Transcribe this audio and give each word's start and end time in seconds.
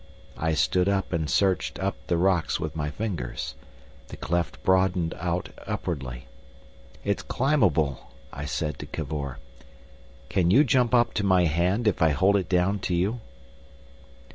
I 0.39 0.55
stood 0.55 0.89
up 0.89 1.13
and 1.13 1.29
searched 1.29 1.77
up 1.77 1.95
the 2.07 2.17
rocks 2.17 2.59
with 2.59 2.75
my 2.75 2.89
fingers; 2.89 3.53
the 4.07 4.17
cleft 4.17 4.63
broadened 4.63 5.13
out 5.19 5.49
upwardly. 5.67 6.25
"It's 7.03 7.21
climbable," 7.21 8.09
I 8.33 8.45
said 8.45 8.79
to 8.79 8.87
Cavor. 8.87 9.37
"Can 10.27 10.49
you 10.49 10.63
jump 10.63 10.95
up 10.95 11.13
to 11.13 11.23
my 11.23 11.45
hand 11.45 11.87
if 11.87 12.01
I 12.01 12.09
hold 12.13 12.35
it 12.35 12.49
down 12.49 12.79
to 12.79 12.95
you?" 12.95 13.19